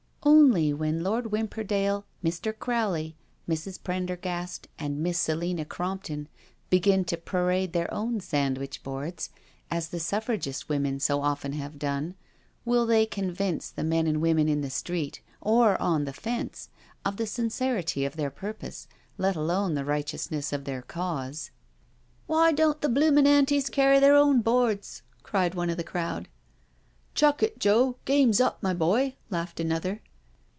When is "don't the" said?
22.51-22.89